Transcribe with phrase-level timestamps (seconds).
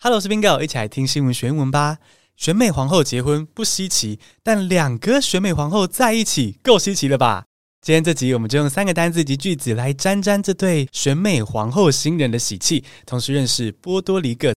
[0.00, 1.98] Hello，我是 Bingo，一起来听新闻学英文吧。
[2.36, 7.46] 选美皇后结婚不稀奇，但两个选美皇后在一起够稀奇了吧？
[7.82, 14.54] 今天这集我们就用三个单字及句子来沾沾这对选美皇后新人的喜气，同时认识波多黎各。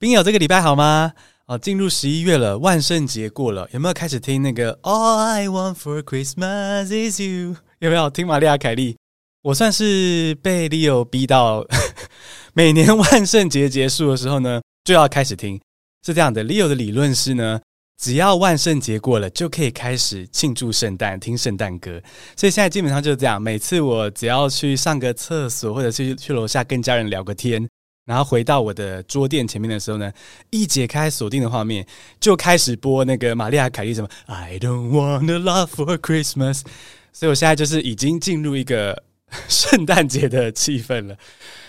[0.00, 1.12] Bingo，这个礼拜好吗？
[1.44, 7.56] 哦，进入十一月了，万圣节过了，有没有开始听那个 All I Want for Christmas is You？
[7.80, 8.96] 有没有听玛丽亚凯莉？
[9.42, 11.66] 我算是被 Leo 逼到，
[12.54, 15.60] 每年万圣节结束的时候呢，就要开始听，
[16.02, 16.42] 是这样的。
[16.42, 17.60] Leo 的理论是呢，
[18.00, 22.00] 只要万圣节过了，就可以开始庆祝圣诞，听圣诞歌。
[22.34, 23.40] 所以现在基本上就是这样。
[23.40, 27.68] 每次我只要去上个厕所，或者去去楼下跟家人聊个天，
[28.06, 30.10] 然后回到我的桌垫前面的时候呢，
[30.48, 31.86] 一解开锁定的画面，
[32.18, 36.62] 就开始播那个玛丽亚凯莉什么 “I don't want a love for Christmas”。
[37.12, 39.02] 所以我现在就是已经进入一个
[39.50, 41.18] 圣诞节的气氛了。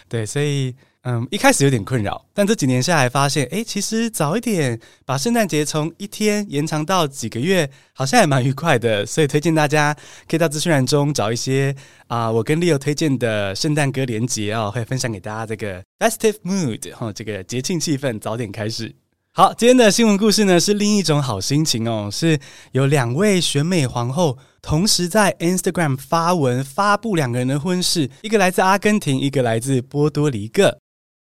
[0.07, 0.73] 对，所以。
[1.03, 9.05] 嗯，一开始有点困扰，但这几年下来发现，诶，其实早一点把圣诞节从一天延长到几个月，好像也蛮愉快的。
[9.05, 9.95] 所以推荐大家
[10.27, 11.73] 可以到资讯栏中找一些
[12.07, 18.93] 啊、我跟 Leo 推荐的圣诞歌连结哦，会分享给大家这个 festive mood 哈、哦，这个节庆气氛早点开始。
[19.31, 22.37] 好，今天的新闻故事呢是另一种好心情哦，是
[22.73, 30.77] 有两位选美皇后同时在 Instagram 发文发布两个人的婚事，一个来自阿根廷，一个来自波多黎各。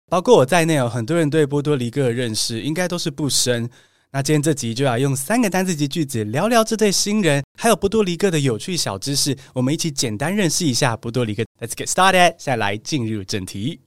[0.10, 3.70] 包括我在内哦，很多人对波多黎各的认识应该都是不深。
[4.10, 9.38] 那今天这集就要用三个单字及句子聊聊这对新人，还有波多黎各的有趣小知识。
[9.54, 11.44] 我们一起简单认识一下波多黎各。
[11.60, 13.82] Let's get started，现在来进入正题。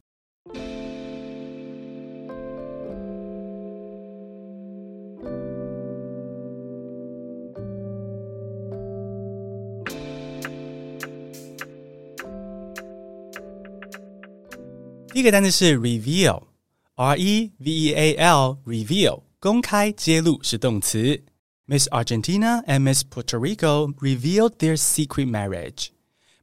[15.20, 21.24] 第一个单词是 reveal，r e v e a l，reveal，公开揭露是动词。
[21.68, 25.88] Miss Argentina and Miss Puerto Rico revealed their secret marriage.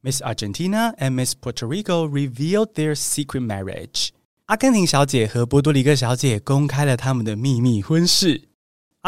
[0.01, 4.09] Miss Argentina and Miss Puerto Rico revealed their secret marriage.
[4.45, 8.46] 阿根廷小姐和波多黎各小姐公开了他们的秘密婚事。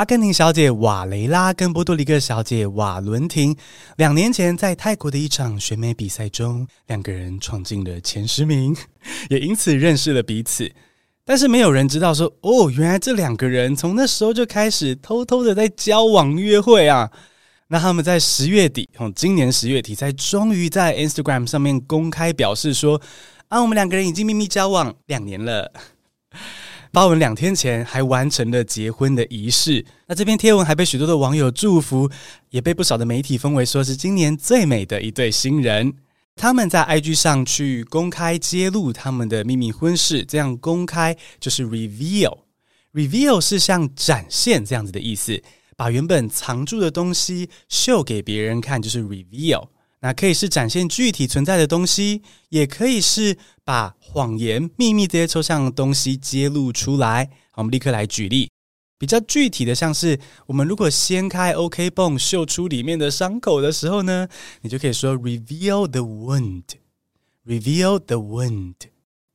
[0.00, 3.54] 阿根廷小姐瓦雷拉跟波多黎各小姐瓦伦廷
[3.98, 8.74] 两年前在泰国的一场选美比赛中，两个人闯进了前十名，
[9.28, 10.72] 也因此认识了彼此。
[11.22, 17.10] 但是没有人知道说，哦，原来这两个人从那时候就开始偷偷的在交往约会啊。
[17.68, 22.98] 那他们在十月底，哦，今年十月底才终于在 Instagram 上面公开表示说，
[23.48, 25.70] 啊，我们两个人已经秘密交往两年了。
[26.92, 32.10] 发文两天前还完成了结婚的仪式，那这篇贴文还被许多的网友祝福，
[32.50, 35.94] 也被不少的媒体封为说是今年最美的一对新人。
[36.34, 42.38] 他们在 IG 上去公开揭露他们的秘密婚事，这样公开就是 reveal。
[42.92, 45.40] reveal 是像展现这样子的意思，
[45.76, 49.68] 把原本藏住的东西秀给别人看，就是 reveal。
[50.02, 57.30] 那可以是展现具体存在的东西，也可以是把谎言、秘密这些抽象的东西揭露出来。
[57.50, 58.48] 好，我们立刻来举例，
[58.98, 64.26] 比较具体的，像是我们如果掀开 OK 绷，秀出里面的伤口的时候呢，
[64.62, 68.76] 你就可以说 reveal the wound，reveal the wound。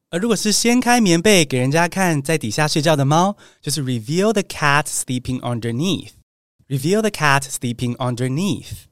[0.10, 8.86] 而如果是掀开棉被给人家看，在底下睡觉的猫，就是 reveal the cat sleeping underneath，reveal the cat sleeping underneath。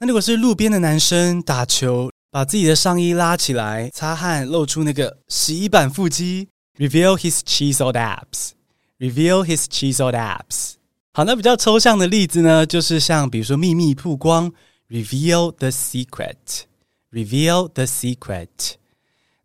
[0.00, 10.72] 那如果是路边的男生打球，把自己的上衣拉起来擦汗，露出那个洗衣板腹肌，reveal his chiseled abs，reveal his chiseled abs。
[11.12, 14.52] 好，那比较抽象的例子呢，就是像比如说秘密曝光
[14.88, 18.48] ，reveal the secret，reveal the secret。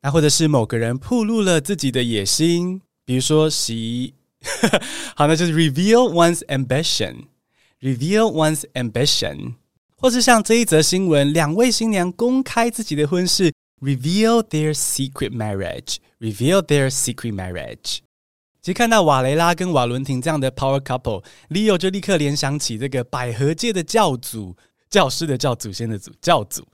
[0.01, 4.15] 那或者是某个人暴露了自己的野心，比如说洗，
[5.15, 9.53] 好，那就是 reveal one's ambition，reveal one's ambition。
[10.01, 17.97] 或是像这一则新闻，两位新娘公开自己的婚事，reveal their secret marriage，reveal their secret marriage。
[18.61, 24.56] 其实看到瓦雷拉跟瓦伦廷这样的 power couple，Leo 就立刻联想起这个百合界的教祖，
[24.89, 26.65] 教师的教，祖先的祖，教祖。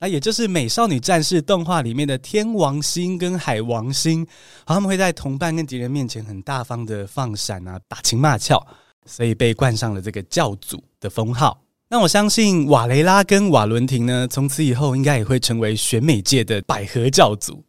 [0.00, 4.26] 那也就是美少女战士动画里面的天王星跟海王星，
[4.66, 8.60] 他们会在同伴跟敌人面前很大方的放闪啊，打情骂俏，
[9.06, 11.61] 所以被冠上了这个教祖的封号。
[11.92, 17.62] 那我相信瓦雷拉跟瓦伦廷呢，从此以后应该也会成为选美界的百合教主。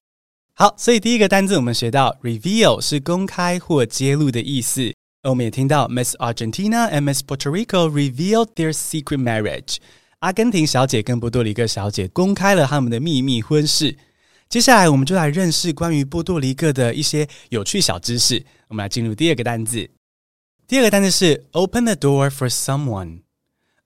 [0.55, 4.93] 好，所以第一个单字我们学到 reveal 是公开或揭露的意思。
[5.23, 9.75] 我们也听到 Miss Argentina and Miss Puerto Rico revealed their secret marriage。
[10.19, 13.97] 阿根廷小姐跟波多黎各小姐公开了他们的秘密婚事。
[14.47, 18.41] 接下来，我们就来认识关于波多黎各的一些有趣小知识。
[18.69, 19.89] 我们来进入第二个单字。
[20.65, 23.19] 第二个单字是 “open the door for someone”。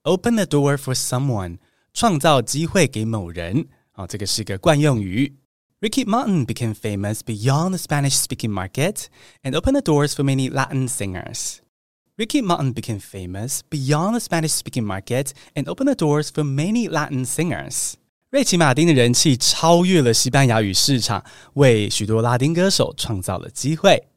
[0.07, 1.59] “open the door for someone”，
[1.93, 3.69] 创造机会给某人。
[3.93, 5.37] 啊、哦，这个是个惯用语。
[5.81, 9.07] Ricky Martin became famous beyond the Spanish-speaking market
[9.43, 11.57] and opened the doors for many Latin singers.
[12.17, 17.25] Ricky Martin became famous beyond the Spanish-speaking market and opened the doors for many Latin
[17.25, 17.95] singers.
[18.31, 21.25] 瑞奇·马丁的人气超越了西班牙语市场，
[21.55, 24.09] 为许多拉丁歌手创造了机会。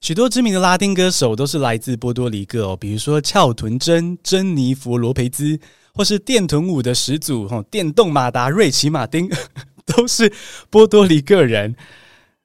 [0.00, 5.58] 许多知名的拉丁歌手都是来自波多黎各哦，比如说翘臀珍、珍妮佛·罗培兹，
[5.92, 9.28] 或是电臀舞的始祖哦，电动马达瑞奇·马丁，
[9.84, 10.32] 都是
[10.70, 11.74] 波多黎各人。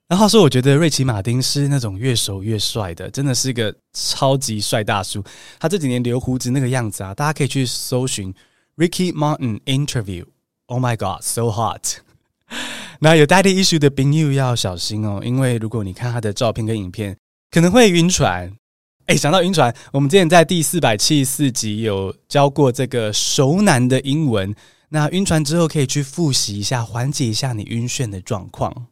[0.08, 5.24] 然后说，我觉得瑞奇·马丁是那种越熟越帅的，真的是个超级帅大叔。
[5.58, 8.34] 他这几年留胡子那个样子啊，大家可以去搜寻
[8.76, 10.26] Ricky Martin Interview。
[10.66, 11.98] Oh my God, so hot！
[13.00, 17.16] 那有 Daddy issue 的朋友要小心哦，因为如果你看他的照片跟影片，
[17.54, 18.52] 可能会晕船。
[19.06, 24.52] 哎，想到晕船，我们之前在第四百七十四集有教过这个熟男的英文。
[24.88, 28.88] 那晕船之后可以去复习一下，缓解一下你晕眩的状况。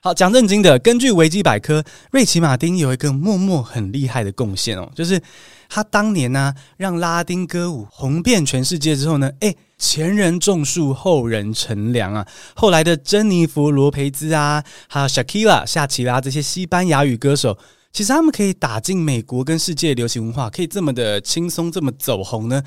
[0.00, 5.22] 好，讲正经的，根据维基百科，瑞奇马丁有一个默默很厉害的贡献哦，就是
[5.68, 12.26] 他当年呢、啊，让拉丁歌舞红遍全世界之后呢，诶前人种树，后人乘凉啊。
[12.56, 17.56] 后来的珍妮弗·罗培兹啊，还有 Shakira 夏奇拉这些西班牙语歌手，
[17.92, 22.62] 其实他们可以打进美国跟世界流行文化，可以这么的轻松，这么走红呢。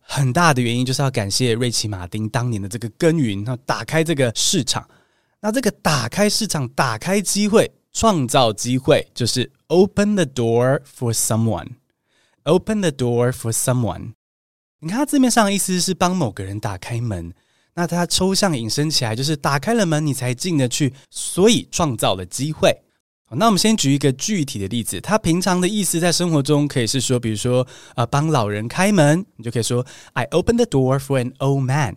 [0.00, 4.88] 很大的原因就是要感谢瑞奇马丁当年的这个耕耘，然后打开这个市场。
[5.40, 11.68] 那这个打开市场、打开机会、创造机会，就是 open the door for someone。
[12.44, 14.12] open the door for someone。
[14.80, 17.32] 你看它字面上的意思是帮某个人打开门，
[17.74, 22.82] 那它抽象引申起来就是打开了门，你才进得去，所以创造了机会。
[23.36, 31.96] 那我们先举一个具体的例子，它平常的意思在生活中可以是说，比如说呃，帮老人开门，你就可以说 I open the door for an old man.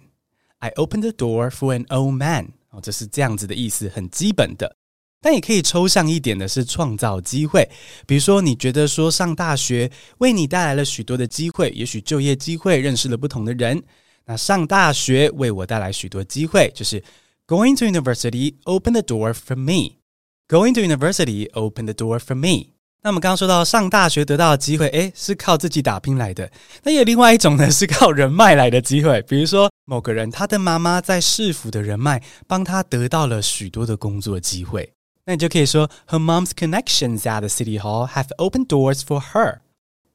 [0.59, 2.49] I opened the door for an old man.
[2.69, 4.75] 哦，这是这样子的意思，很基本的。
[5.21, 7.67] 但也可以抽象一点的是创造机会，
[8.05, 9.89] 比如说你觉得说上大学
[10.19, 13.81] 为你带来了许多的机会，也许就业机会，认识了不同的人。
[14.25, 17.03] 那上大学为我带来许多机会，就是
[17.47, 20.02] Going to university opened the door for me.
[20.49, 22.73] Going to university opened the door for me.
[23.01, 26.51] 那我们刚刚说到上大学得到的机会，诶，是靠自己打拼来的。
[26.83, 29.21] 那也有另外一种呢，是靠人脉来的机会。
[29.21, 34.91] 比如说某个人，他的妈妈在市府的人脉，帮他得到了许多的工作机会。
[35.25, 39.59] 那你就可以说，Her mom's connections at the city hall have opened doors for her。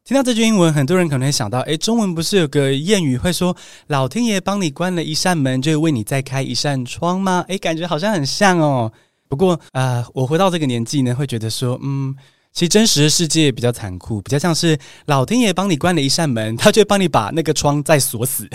[0.04, 7.46] 听到这句英文，很多人可能会想到，诶，中文不是有个谚语会说，老天爷帮你关了一扇门，就会为你再开一扇窗吗？
[7.48, 8.92] 诶，感觉好像很像哦。
[9.28, 12.16] 不过，啊，我回到这个年纪呢，会觉得说，嗯。
[12.50, 18.48] 其实真实的世界比较残酷，比较像是老天爷帮你关了一扇门，他却帮你把那个窗再锁死。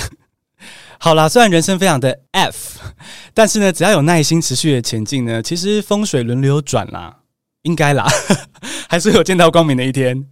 [1.00, 2.80] 好啦，虽然人生非常的 F，
[3.34, 7.20] 但是呢，只要有耐心持续的前进呢，其实风水轮流转啦，
[7.62, 8.06] 应该啦，
[8.90, 10.25] 还是有见到光明的一天。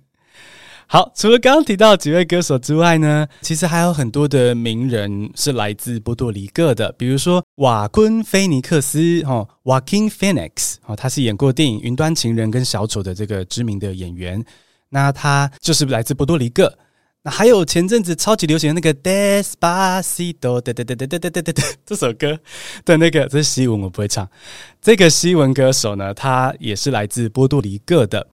[0.94, 14.44] 好，除了刚刚提到几位歌手之外呢，其实还有很多的名人是来自波多黎各的，比如说瓦昆·菲尼克斯，哦，Joaquin Phoenix，哦，他是演过电影《云端情人》跟《小丑》的这个知名的演员，
[14.90, 16.78] 那他就是来自波多黎各。
[17.24, 22.38] 那还有前阵子超级流行的那个 Despacito，对对对对对对对对， 这首歌
[22.83, 24.30] 的那个这是西文，我不会唱。
[24.81, 28.28] 这个西文歌手呢，他也是来自波多黎各的。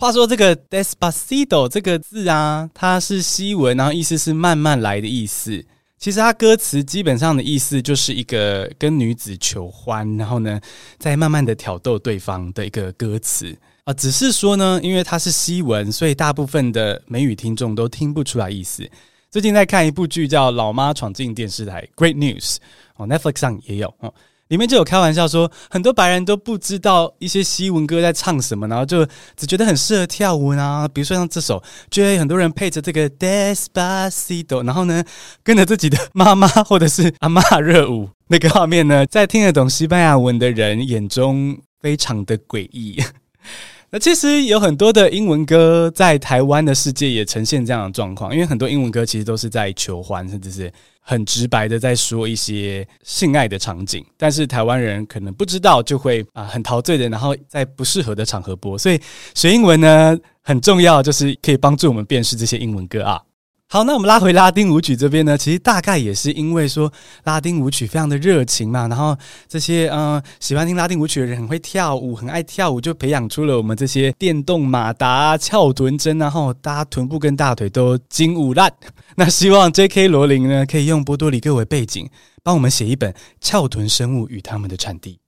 [0.00, 5.64] 话说这个 Despacito 这个字啊，它是西文，然后意思是慢慢来的意思。
[5.98, 10.60] 其实它歌词基本上的意思就是一个跟女子求欢，然后呢，
[11.00, 13.52] 再慢慢的挑逗对方的一个歌词
[13.82, 13.92] 啊。
[13.92, 18.88] 只是说呢，因为它是西文，所以大部分的美语听众都听不出来意思。
[19.32, 22.58] 最近在看一部剧叫《老妈闯进电视台》，Great News
[22.94, 24.14] 哦，Netflix 上也有哦。
[24.48, 30.88] 里面就有开玩笑说，很多白人都不知道一些西文歌在唱什么，然后就只觉得很适合跳舞啊。
[30.88, 35.04] 比如说像这首，就会很多人配着这个 Despacito，然后呢
[35.42, 43.02] 跟着自己的妈妈或者是阿嬷热舞，那个画面呢，在听得懂西班牙文的人眼中非常的诡异。
[43.90, 50.70] 那其实有很多的英文歌在台湾的世界也呈现这样的状况，因为很多英文歌其实都是在求欢，甚至是
[51.10, 58.76] 很直白的在说一些性爱的场景，但是台湾人可能不知道，就会啊很陶醉的，然后在不适合的场合播。
[58.76, 59.00] 所以
[59.34, 63.22] 学英文呢很重要，就是可以帮助我们辨识这些英文歌啊。
[63.70, 66.90] 好，那我们拉回拉丁舞曲这边呢，其实大概也是因为说
[67.24, 69.14] 拉丁舞曲非常的热情嘛，然后
[69.46, 78.72] 这些嗯、喜欢听拉丁舞曲的人很会跳舞，很爱跳舞，就培养出了我们这些电动马达、翘臀针，然后大家臀部跟大腿都筋舞烂。
[79.16, 80.08] 那希望 J.K.
[80.08, 82.08] 罗琳呢，可以用波多黎各为背景，
[82.42, 85.18] 帮我们写一本翘臀生物与他们的产地，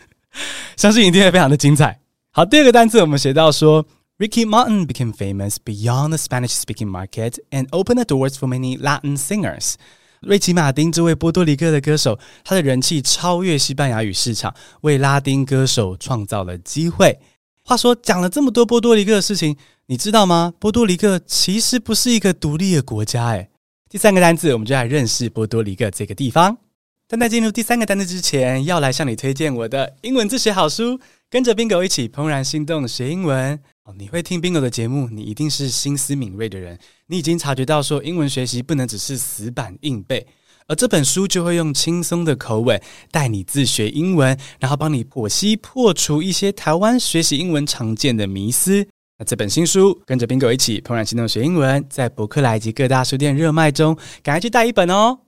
[0.74, 2.00] 相信一定会非常的精彩。
[2.32, 3.84] 好，第二个单词我们写到说。
[4.20, 9.74] Ricky Martin became famous beyond the Spanish-speaking market and opened the doors for many Latin singers.
[10.22, 17.20] 瑞奇·马丁这位波多黎各的歌手，他的人气超越西班牙语市场，为拉丁歌手创造了机会。
[17.62, 19.56] 话说，讲了这么多波多黎各的事情，
[19.86, 20.52] 你知道吗？
[20.58, 23.28] 波多黎各其实不是一个独立的国家。
[23.28, 23.48] 诶，
[23.88, 26.58] 第三个单词，我们就来认识波多黎各这个地方。
[27.06, 30.98] 但在进入第三个单词之前，要来向你推荐我的英文自学好书，
[31.30, 33.60] 跟着 Bingo 一起怦然心动学英文。
[33.96, 36.78] 你会听 Bingo 的节目，你一定是心思敏锐的人。
[37.06, 40.26] 你已经察觉到说，英文学习不能只是死板硬背，
[40.66, 42.80] 而这本书就会用轻松的口吻
[43.10, 48.86] 带你自学英文，然后帮你剖析破除一些台湾学习英文常见的迷思。
[49.18, 55.18] 那这本新书，跟着 Bingo 一起怦然心动学英文，在博客来及各大书店热卖中，赶快去带一本哦！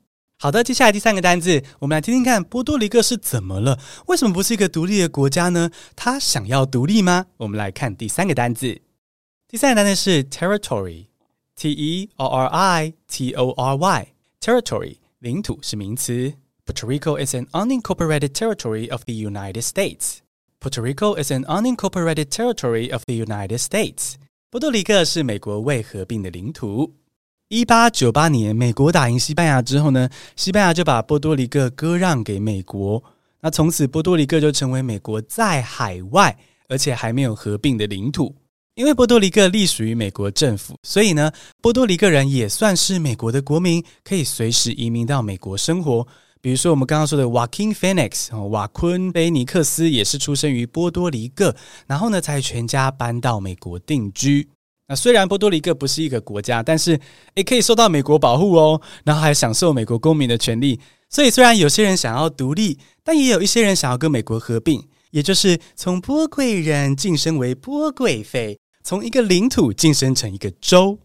[0.42, 3.78] 好的，接下来第三个单字，我们来听听看波多黎各是怎么了？
[4.06, 5.70] 为什么不是一个独立的国家呢？
[5.94, 7.26] 他想要独立吗？
[7.36, 8.80] 我们来看第三个单字，
[9.46, 16.32] 第三个单字是 territory，t e r r i t o r y，territory 领土是名词。
[16.64, 20.20] Puerto Rico is an unincorporated territory of the United States.
[20.58, 24.14] Puerto Rico is an unincorporated territory of the United States.
[24.48, 26.94] 波多黎各是美国未合并的领土。
[27.50, 33.02] 一八九八年，美国打赢西班牙之后呢，西班牙就把波多黎各割让给美国。
[33.40, 36.38] 那从此，波多黎各就成为美国在海外
[36.68, 38.32] 而且还没有合并的领土。
[38.76, 46.06] 因为波多黎各隶属于美国政府，所以呢，波多黎各人也算是美国的国民，可以随时移民到美国生活。
[46.40, 51.56] 比如说，我们刚刚说的 Joaquin Phoenix 瓦昆菲尼克斯也是出生于波多黎各，
[51.88, 54.48] 然后呢，才全家搬到美国定居。
[54.90, 56.98] 那虽然波多黎各不是一个国家，但是
[57.36, 60.80] 也可以受到美国保护哦，然后还享受美国公民的权利。
[61.08, 70.98] 所以虽然有些人想要独立，但也有一些人想要跟美国合并，也就是从波贵人晋升为波贵妃，从一个领土晋升成一个州。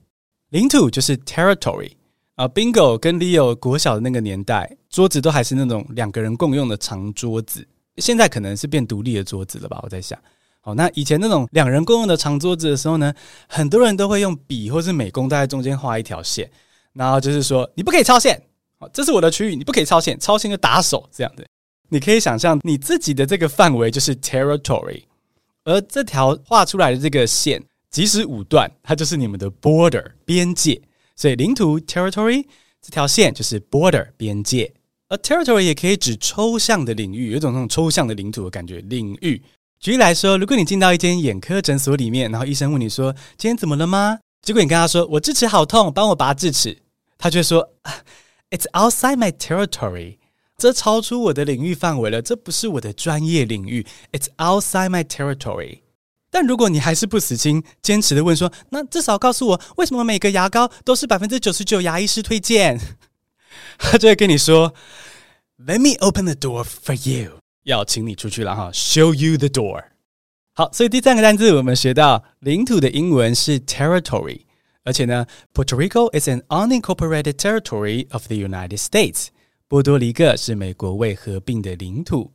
[0.49, 1.91] 领土就是 territory
[2.33, 9.79] 啊，Bingo 跟 Leo 国小的那个年代，桌子都还是那种两个人共用的长桌子，现在可能是变独立的桌子了吧？
[9.83, 10.17] 我在想。
[10.65, 13.13] 好，那以前那种两人共用的长桌子的时候呢，
[13.47, 16.49] 很多人都会用笔或是美工在中间画一条线，
[16.93, 18.41] 然后就是说你不可以超线，
[18.79, 21.45] 好，这是我的区域，你不可以超线，超线就打手这样的。
[21.89, 25.03] 你可以想象你自己的这个范围就是 territory，
[25.65, 30.81] 而这条画出来的这个线，即使五段，它就是你们的 border 边界。
[31.15, 32.43] 所以领土 territory
[32.81, 34.73] 这条线就是 border 边界，
[35.09, 39.39] 而 territory 也可以指抽象的领域，有种那种抽象的领土的感觉，领域。
[39.85, 46.75] 举例来说，如果你进到一间眼科诊所里面，然后医生问你说：“今天怎么了吗？”结果你跟他说：“我智齿好痛，帮我拔智齿。”
[47.19, 47.69] 他却说
[48.49, 50.17] ：“It's outside my territory，
[50.57, 53.85] 这超出我的领域范围了，这不是我的专业领域。
[54.11, 55.81] It's outside my territory。”
[56.33, 62.79] 但如果你还是不死心，坚持的问说：“那至少告诉我，为什么每个牙膏都是百分之九十九牙医师推荐？”
[63.77, 64.73] 他就会跟你说
[65.63, 67.33] ：“Let me open the door for you。”
[67.65, 69.83] 要请你出去了哈，show you the door。
[70.53, 74.41] 好，所以第三个单词我们学到领土的英文是 territory，
[74.83, 79.27] 而且呢，Puerto Rico is an unincorporated territory of the United States。
[79.67, 82.31] 波多黎各是美国未合并的领土。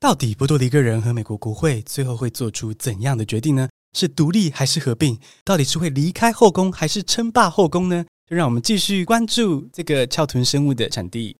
[0.00, 3.68] 到底波多黎各人和美国国会最后会做出怎样的决定呢？
[3.92, 5.18] 是独立还是合并？
[5.44, 8.04] 到底是会离开后宫还是称霸后宫呢？
[8.26, 11.36] 就让我们继续关注这个翘臀生物的产地。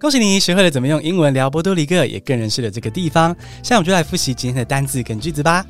[0.00, 3.34] 恭喜你学会了怎么用英文聊波多黎各，也更认识了这个地方。
[3.62, 5.64] 现在我们就来复习今天的单字跟句子吧。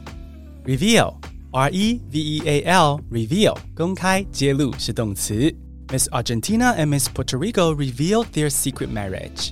[0.65, 5.55] Reveal，R E V E A L，reveal，公开揭露是动词。
[5.89, 9.51] Miss Argentina and Miss Puerto Rico revealed their secret marriage.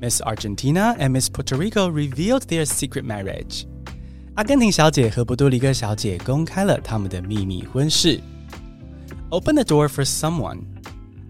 [0.00, 3.64] Miss Argentina and Miss Puerto Rico revealed their secret marriage.
[4.36, 8.20] 阿根廷小姐和波多黎各小姐公开了他们的秘密婚事。
[9.30, 10.60] Open the door for someone.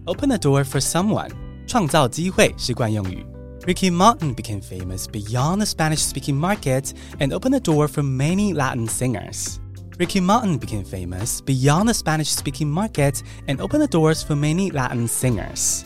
[0.05, 1.31] Open the door for someone.
[1.71, 3.25] 创造机会是惯用语。
[3.67, 9.57] Ricky Martin became famous beyond the Spanish-speaking market and opened the door for many Latin singers.
[9.99, 15.09] Ricky Martin became famous beyond the Spanish-speaking market and opened the doors for many Latin
[15.09, 15.83] singers.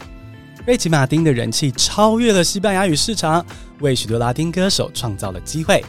[0.67, 3.47] 瑞奇·马丁的人气超越了西班牙语市场，
[3.81, 5.83] 为许多拉丁歌手创造了机会。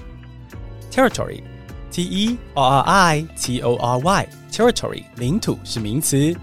[0.91, 1.41] Territory,
[1.91, 6.33] T E R R I T O R Y，territory 领土是名词。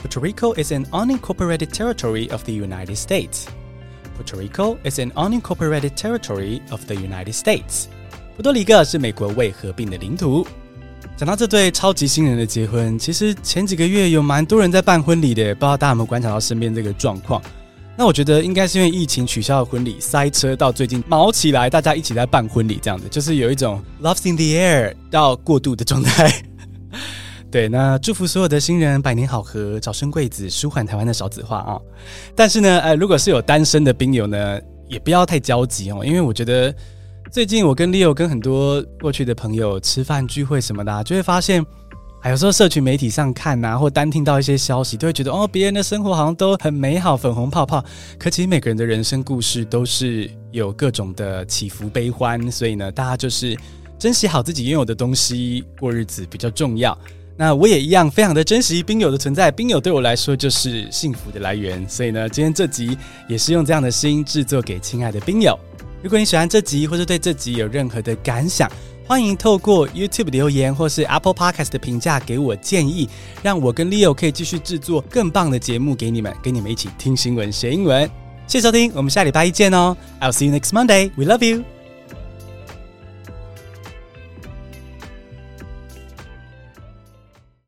[0.00, 3.44] Puerto Rico is an unincorporated territory of the United States.
[4.16, 7.84] Puerto Rico is an unincorporated territory of the United States.
[8.34, 10.46] 波多黎各是美国未合并的领土。
[11.18, 17.42] 讲到这对超级新人的结婚，其实前几个月有蛮多人在办婚礼的，不知道大家有没有观察到身边这个状况？
[17.94, 26.42] 那我觉得应该是因为疫情取消的婚礼塞车，到最近卯起来，大家一起在办婚礼，这样子就是有一种 love's in the air 到过度的状态。
[27.50, 31.80] 对，那祝福所有的新人百年好合，早生贵子，舒缓台湾的少子化啊！
[32.34, 36.72] 但是呢，呃，如果是有单身的宾友呢，也不要太焦急哦，因为我觉得
[37.32, 41.64] 最近我跟 Leo 跟很多过去的朋友吃饭聚会什么的，就会发现。
[42.22, 47.82] 还有时候社群媒体上看呐、或单听到一些消息，都会觉得哦，别人的生活好像都很美好，粉红泡泡。
[48.18, 53.56] 可其实每个人的人生故事都是有各种的起伏悲欢，所以呢，大家就是
[53.98, 56.96] 珍惜好自己拥有的东西，过日子比较重要。
[57.40, 61.82] 那我也一样，非常的珍惜宾友的存在，宾友对我来说就是幸福的来源。
[61.88, 62.94] 所以呢，今天这集
[63.26, 65.58] 也是用这样的心制作给亲爱的宾友。
[66.02, 68.70] 如果你喜欢这集，或是对这集有任何的感想，
[69.06, 73.08] 欢迎透过 YouTube 留言或是 Apple Podcast 的评价给我建议，
[73.42, 78.02] 让我跟 Leo 可以继续制作更棒的节目给你们，跟你们一起听新闻学英文。
[78.46, 81.10] 谢谢收听，我们下礼拜一见哦！I'll see you next Monday.
[81.16, 81.79] We love you.